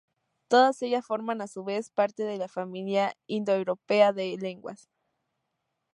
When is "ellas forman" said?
0.81-1.41